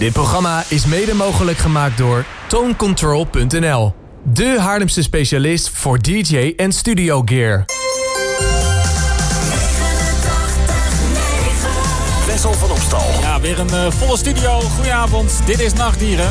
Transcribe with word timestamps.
Dit 0.00 0.12
programma 0.12 0.64
is 0.68 0.86
mede 0.86 1.14
mogelijk 1.14 1.58
gemaakt 1.58 1.98
door 1.98 2.24
tonecontrol.nl. 2.46 3.92
De 4.22 4.56
Haarlemse 4.58 5.02
specialist 5.02 5.70
voor 5.72 5.98
DJ 5.98 6.52
en 6.56 6.72
studio 6.72 7.22
gear. 7.24 7.64
Wessel 12.26 12.52
van 12.52 12.70
Opstal. 12.70 13.04
Ja, 13.20 13.40
weer 13.40 13.60
een 13.60 13.70
uh, 13.70 13.90
volle 13.90 14.16
studio. 14.16 14.60
Goedenavond, 14.60 15.40
dit 15.46 15.60
is 15.60 15.72
Nachtdieren. 15.72 16.30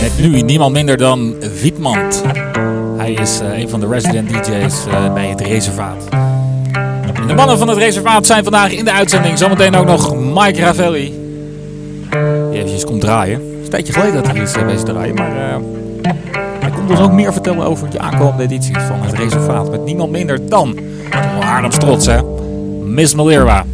Met 0.00 0.18
nu 0.18 0.40
niemand 0.40 0.72
minder 0.72 0.96
dan 0.96 1.34
Wietmand. 1.40 2.22
Hij 2.96 3.12
is 3.12 3.40
uh, 3.40 3.58
een 3.58 3.68
van 3.68 3.80
de 3.80 3.88
resident 3.88 4.28
DJ's 4.28 4.86
uh, 4.86 5.12
bij 5.12 5.28
het 5.28 5.40
reservaat. 5.40 6.08
En 7.14 7.26
de 7.26 7.34
mannen 7.34 7.58
van 7.58 7.68
het 7.68 7.78
reservaat 7.78 8.26
zijn 8.26 8.42
vandaag 8.42 8.70
in 8.70 8.84
de 8.84 8.92
uitzending. 8.92 9.38
Zometeen 9.38 9.74
ook 9.74 9.86
nog 9.86 10.16
Mike 10.16 10.60
Ravelli. 10.60 11.21
Eventjes 12.62 12.84
komt 12.90 13.00
draaien. 13.00 13.40
Het 13.40 13.58
is 13.58 13.64
een 13.64 13.70
tijdje 13.70 13.92
geleden 13.92 14.14
dat 14.14 14.26
hij 14.26 14.36
uh, 14.36 14.66
bezig 14.66 14.82
draaien. 14.82 15.14
Maar 15.14 15.60
hij 16.60 16.70
komt 16.70 16.90
ons 16.90 17.00
ook 17.00 17.12
meer 17.12 17.32
vertellen 17.32 17.66
over 17.66 17.90
de 17.90 17.98
aankomende 17.98 18.42
edities 18.42 18.82
van 18.82 19.02
het 19.02 19.12
reservaat. 19.12 19.70
Met 19.70 19.84
niemand 19.84 20.10
minder 20.10 20.48
dan 20.48 20.78
Haarlems 21.40 21.76
trots 21.76 22.06
hè. 22.06 22.22
Miss 22.84 23.14
Malerwa. 23.14 23.64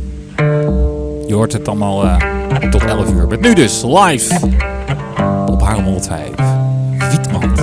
Je 1.27 1.35
hoort 1.35 1.53
het 1.53 1.69
allemaal 1.69 2.05
uh, 2.05 2.17
tot 2.71 2.85
11 2.85 3.13
uur. 3.13 3.27
Met 3.27 3.41
nu 3.41 3.55
dus 3.55 3.83
live 3.83 4.35
op 5.47 5.63
Haarlem 5.63 5.85
105. 5.85 6.31
Wietmand. 7.11 7.58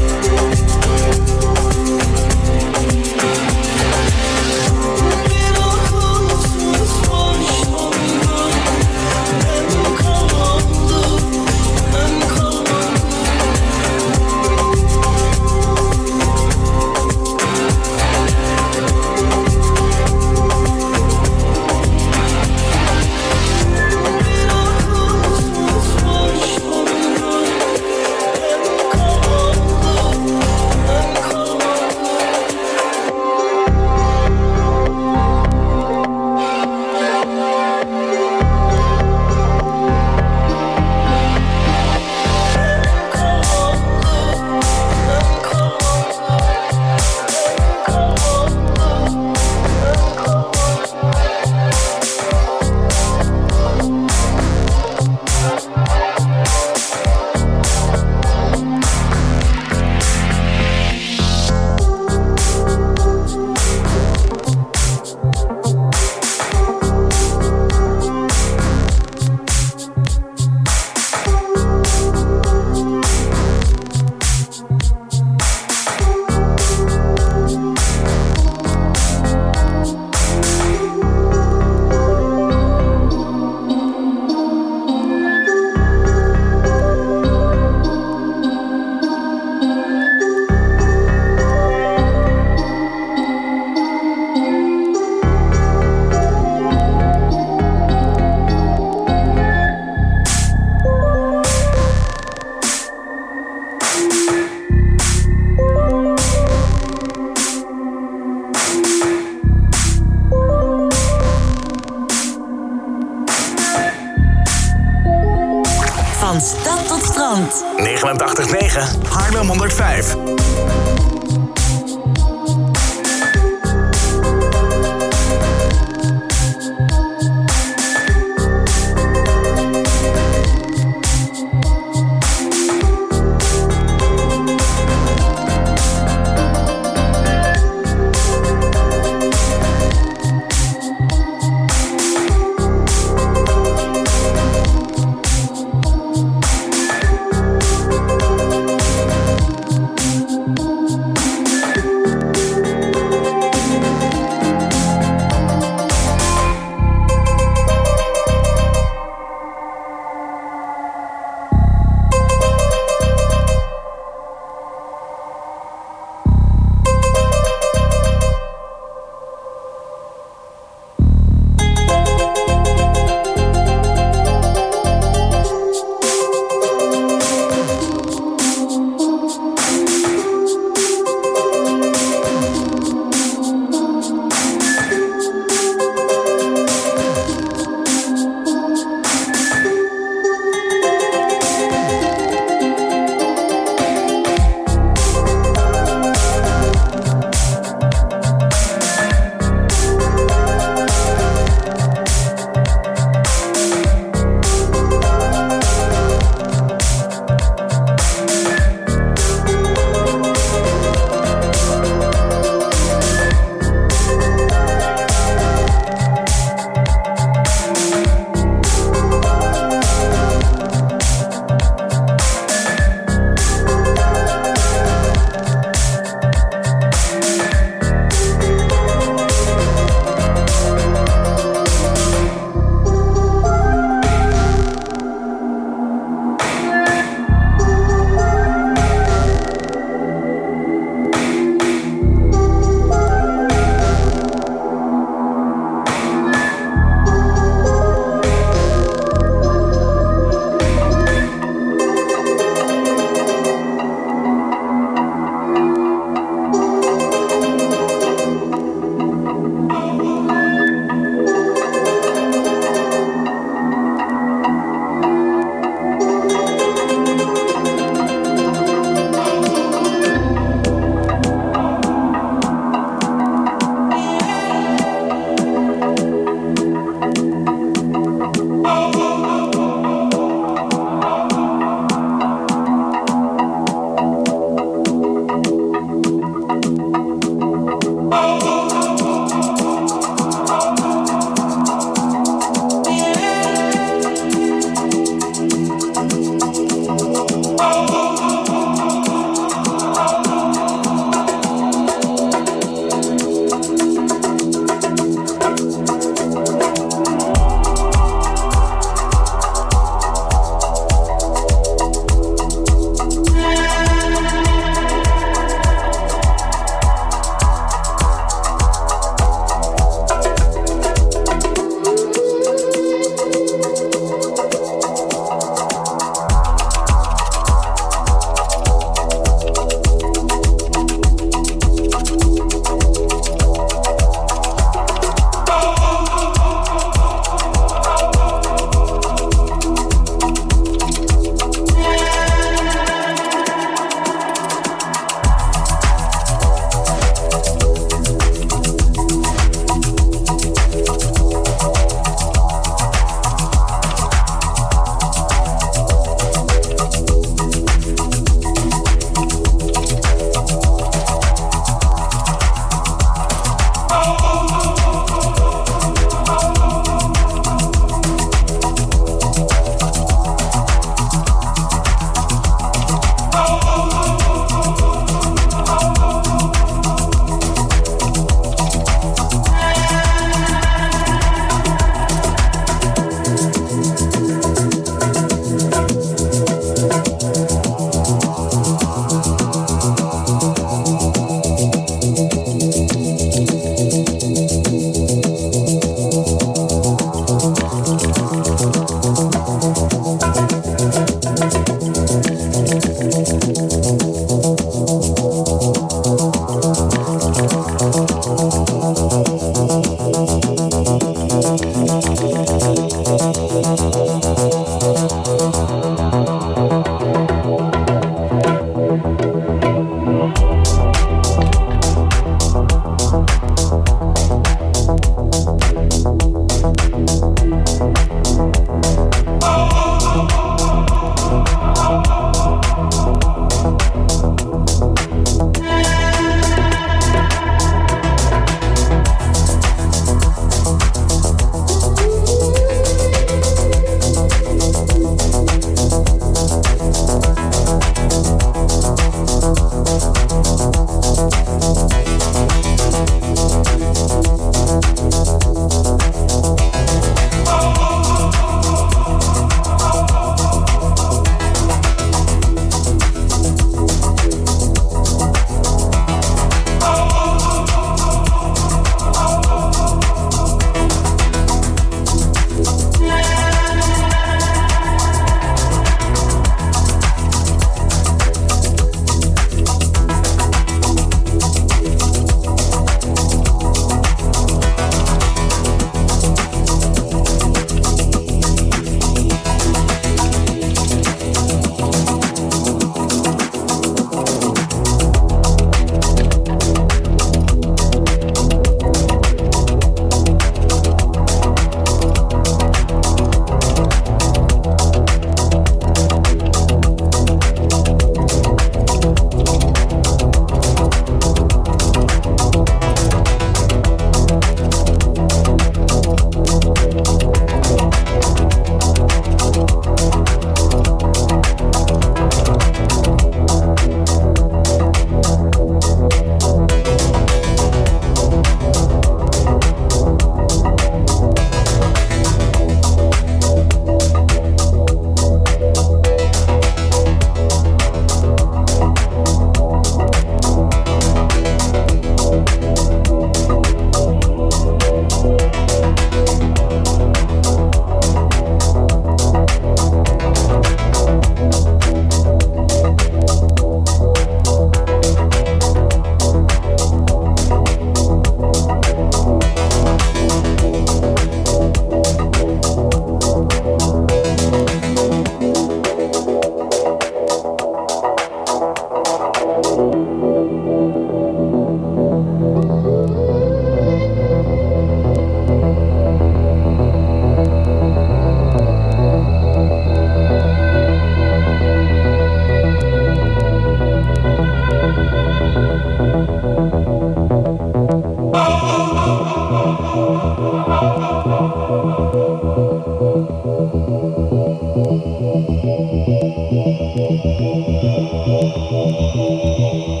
Oh. 599.63 600.00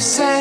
say 0.08 0.37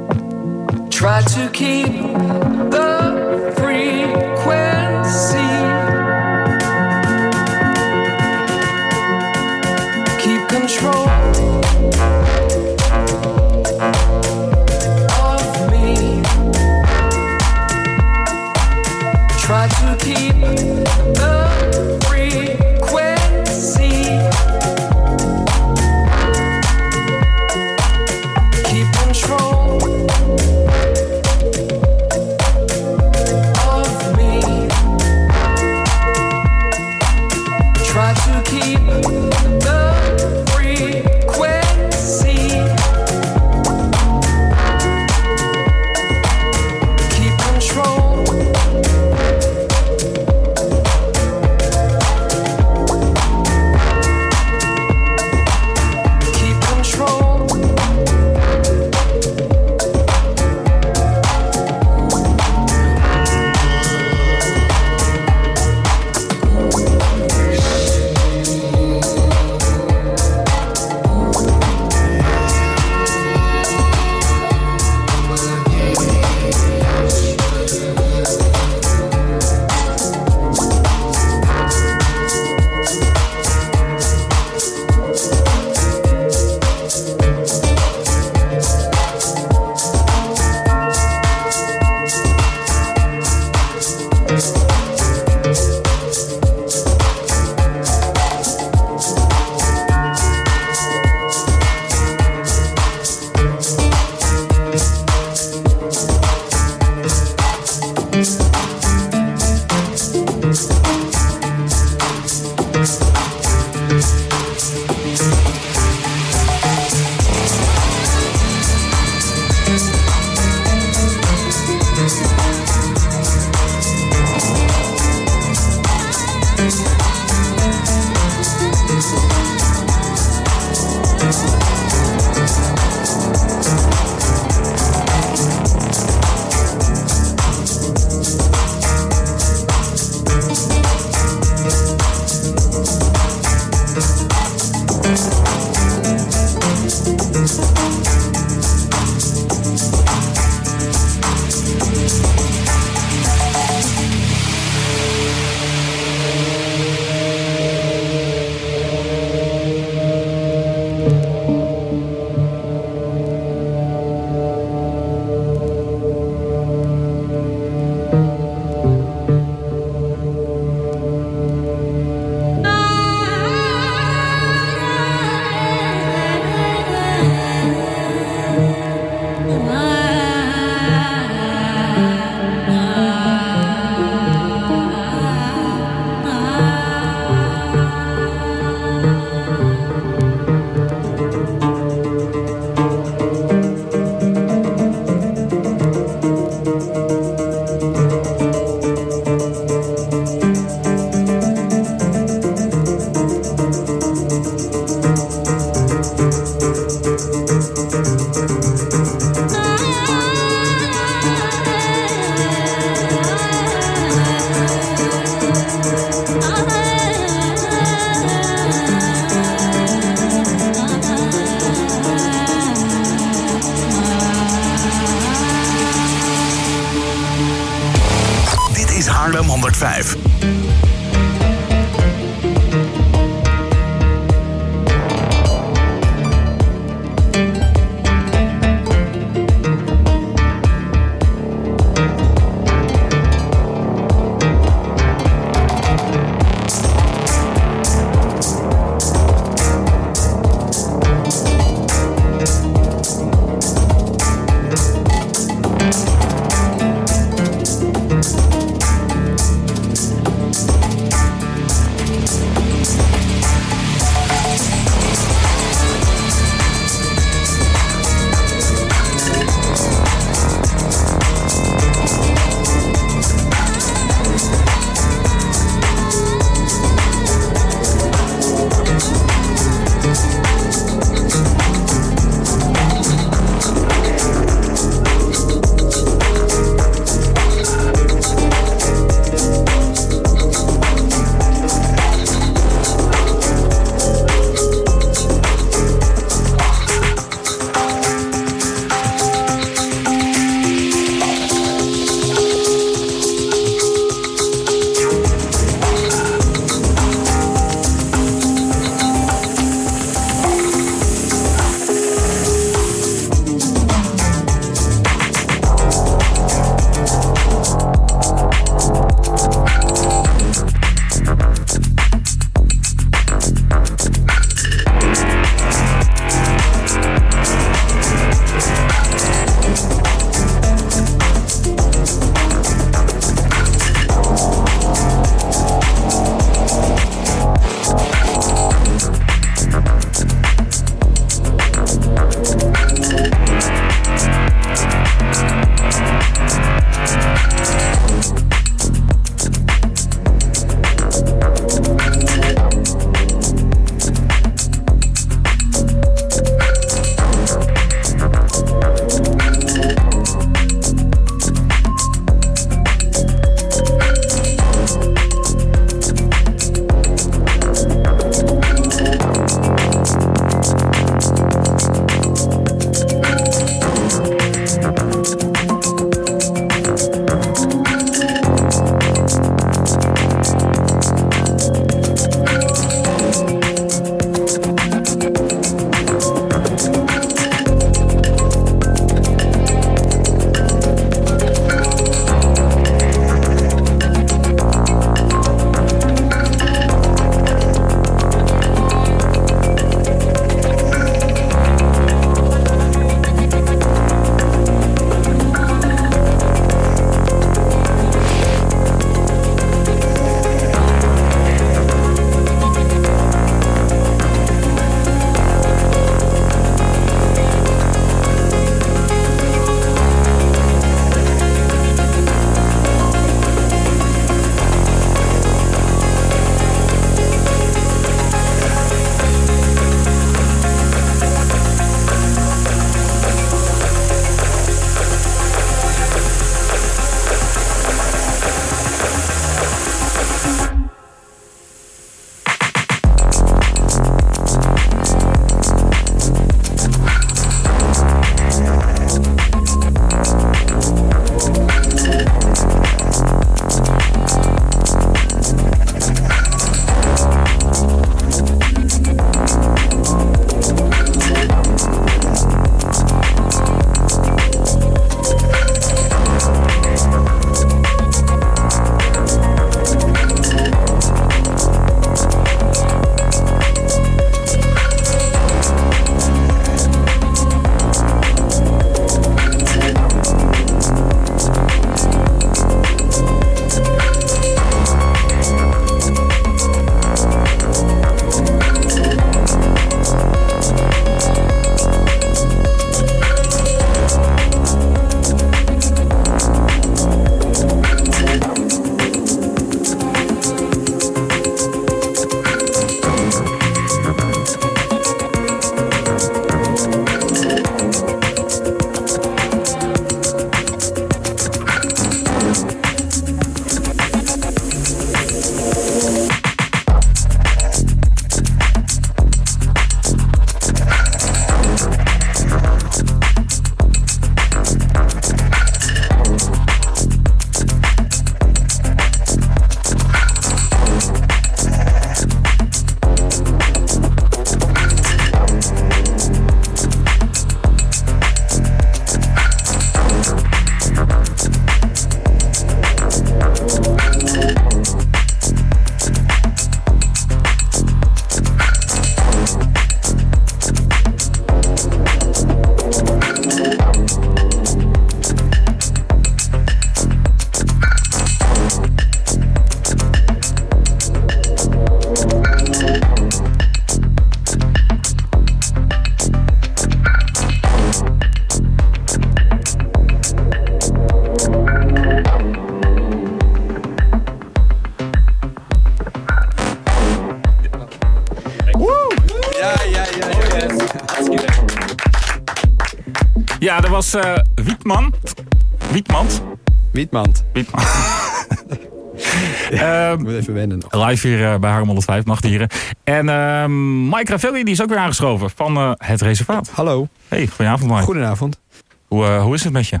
live 591.06 591.26
hier 591.26 591.52
eh, 591.52 591.58
bij 591.58 591.70
Harm 591.70 591.86
105, 591.86 592.24
Nachtdieren. 592.24 592.68
En 593.04 593.28
ehm 593.28 594.08
Mike 594.08 594.30
Ravelli 594.30 594.64
die 594.64 594.72
is 594.72 594.82
ook 594.82 594.88
weer 594.88 594.98
aangeschoven 594.98 595.50
van 595.54 595.76
eh, 595.76 595.90
het 595.96 596.20
reservaat. 596.20 596.70
Hallo. 596.74 597.08
Hey, 597.28 597.46
goedenavond 597.46 597.90
Mike. 597.90 598.02
Goedenavond. 598.02 598.60
Hoe, 599.06 599.24
eh, 599.24 599.42
hoe 599.42 599.54
is 599.54 599.64
het 599.64 599.72
met 599.72 599.88
je? 599.88 600.00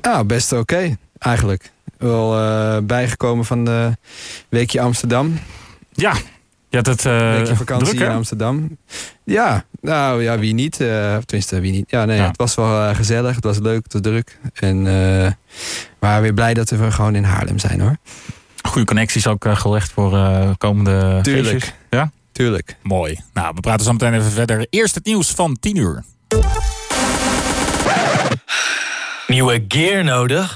Ah, 0.00 0.26
best 0.26 0.52
oké, 0.52 0.96
eigenlijk. 1.18 1.72
Wel 1.98 2.82
bijgekomen 2.82 3.44
van 3.44 3.64
de 3.64 3.96
weekje 4.48 4.80
Amsterdam. 4.80 5.38
Ja, 5.92 6.12
je 6.68 6.76
had 6.76 6.86
het 6.86 7.06
eh 7.06 7.30
weekje 7.32 7.56
vakantie 7.56 7.94
druk, 7.94 8.08
in 8.08 8.14
Amsterdam. 8.14 8.76
Ja, 9.24 9.64
nou 9.80 10.22
ja, 10.22 10.38
wie 10.38 10.54
niet. 10.54 10.80
eh, 10.80 11.16
tenminste, 11.16 11.60
wie 11.60 11.72
niet. 11.72 11.90
Ja, 11.90 12.04
nee, 12.04 12.16
Ja. 12.16 12.26
het 12.26 12.36
was 12.36 12.54
wel 12.54 12.94
gezellig. 12.94 13.34
Het 13.34 13.44
was 13.44 13.58
leuk, 13.58 13.82
het 13.82 13.92
was 13.92 14.02
druk. 14.02 14.38
En 14.54 14.86
eh 14.86 15.30
maar 16.00 16.22
weer 16.22 16.34
blij 16.34 16.54
dat 16.54 16.70
we 16.70 16.90
gewoon 16.90 17.14
in 17.14 17.24
Haarlem 17.24 17.58
zijn 17.58 17.80
hoor. 17.80 17.96
Goede 18.62 18.86
connecties 18.86 19.26
ook 19.26 19.44
eh, 19.44 19.56
gelegd 19.56 19.92
voor 19.92 20.16
eh, 20.16 20.50
komende 20.58 21.18
Tuurlijk. 21.22 21.48
feestjes. 21.48 21.74
Ja? 21.90 22.10
Tuurlijk. 22.32 22.76
Mooi. 22.82 23.18
Nou, 23.32 23.52
we 23.54 23.60
praten 23.60 23.84
zo 23.84 23.92
meteen 23.92 24.14
even 24.14 24.30
verder. 24.32 24.66
Eerst 24.70 24.94
het 24.94 25.04
nieuws 25.04 25.30
van 25.30 25.56
10 25.60 25.76
uur. 25.76 26.04
Nieuwe 29.26 29.64
gear 29.68 30.04
nodig? 30.04 30.50